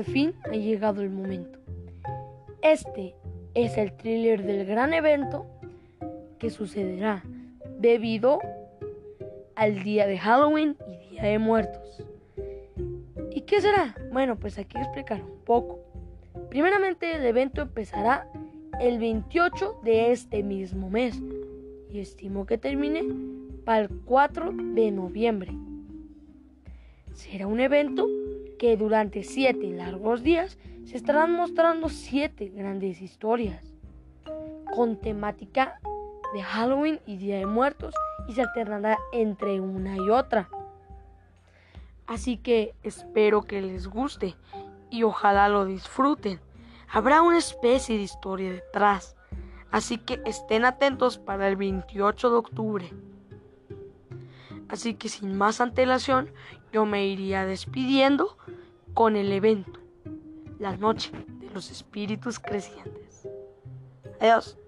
por 0.00 0.10
fin 0.10 0.32
ha 0.44 0.56
llegado 0.56 1.02
el 1.02 1.10
momento. 1.10 1.58
Este 2.62 3.14
es 3.52 3.76
el 3.76 3.92
thriller 3.92 4.42
del 4.42 4.64
gran 4.64 4.94
evento 4.94 5.44
que 6.38 6.48
sucederá 6.48 7.22
debido 7.78 8.38
al 9.56 9.82
día 9.82 10.06
de 10.06 10.16
Halloween 10.16 10.74
y 10.88 11.10
Día 11.10 11.24
de 11.24 11.38
Muertos. 11.38 12.02
¿Y 13.30 13.42
qué 13.42 13.60
será? 13.60 13.94
Bueno, 14.10 14.36
pues 14.36 14.58
aquí 14.58 14.78
explicar 14.78 15.22
un 15.22 15.44
poco. 15.44 15.80
Primeramente 16.48 17.16
el 17.16 17.26
evento 17.26 17.60
empezará 17.60 18.26
el 18.80 18.98
28 18.98 19.80
de 19.84 20.12
este 20.12 20.42
mismo 20.42 20.88
mes 20.88 21.20
y 21.92 22.00
estimo 22.00 22.46
que 22.46 22.56
termine 22.56 23.04
para 23.66 23.82
el 23.82 23.90
4 24.06 24.50
de 24.50 24.92
noviembre. 24.92 25.52
Será 27.12 27.46
un 27.46 27.60
evento 27.60 28.08
que 28.60 28.76
durante 28.76 29.22
siete 29.22 29.70
largos 29.70 30.22
días 30.22 30.58
se 30.84 30.98
estarán 30.98 31.32
mostrando 31.32 31.88
siete 31.88 32.50
grandes 32.50 33.00
historias 33.00 33.64
con 34.74 35.00
temática 35.00 35.80
de 36.34 36.42
Halloween 36.42 37.00
y 37.06 37.16
Día 37.16 37.38
de 37.38 37.46
Muertos 37.46 37.94
y 38.28 38.34
se 38.34 38.42
alternará 38.42 38.98
entre 39.14 39.62
una 39.62 39.96
y 39.96 40.10
otra. 40.10 40.50
Así 42.06 42.36
que 42.36 42.74
espero 42.82 43.40
que 43.40 43.62
les 43.62 43.88
guste 43.88 44.36
y 44.90 45.04
ojalá 45.04 45.48
lo 45.48 45.64
disfruten. 45.64 46.38
Habrá 46.86 47.22
una 47.22 47.38
especie 47.38 47.96
de 47.96 48.02
historia 48.02 48.52
detrás, 48.52 49.16
así 49.70 49.96
que 49.96 50.20
estén 50.26 50.66
atentos 50.66 51.16
para 51.16 51.48
el 51.48 51.56
28 51.56 52.30
de 52.30 52.36
octubre. 52.36 52.90
Así 54.70 54.94
que 54.94 55.08
sin 55.08 55.36
más 55.36 55.60
antelación, 55.60 56.30
yo 56.72 56.86
me 56.86 57.06
iría 57.06 57.44
despidiendo 57.44 58.36
con 58.94 59.16
el 59.16 59.32
evento, 59.32 59.80
la 60.58 60.76
noche 60.76 61.10
de 61.40 61.50
los 61.50 61.70
espíritus 61.70 62.38
crecientes. 62.38 63.28
Adiós. 64.20 64.59